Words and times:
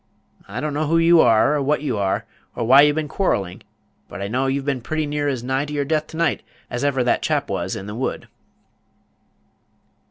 I 0.47 0.61
don't 0.61 0.73
know 0.73 0.87
who 0.87 0.97
you 0.97 1.21
are, 1.21 1.53
or 1.53 1.61
what 1.61 1.83
you 1.83 1.95
are, 1.95 2.25
or 2.55 2.65
why 2.65 2.81
you've 2.81 2.95
been 2.95 3.07
quarrelling; 3.07 3.61
but 4.09 4.19
I 4.19 4.27
know 4.27 4.47
you've 4.47 4.65
been 4.65 4.81
pretty 4.81 5.05
near 5.05 5.27
as 5.27 5.43
nigh 5.43 5.67
your 5.69 5.85
death 5.85 6.07
to 6.07 6.17
night 6.17 6.41
as 6.71 6.83
ever 6.83 7.03
that 7.03 7.21
chap 7.21 7.51
was 7.51 7.75
in 7.75 7.85
the 7.85 7.93
wood." 7.93 8.27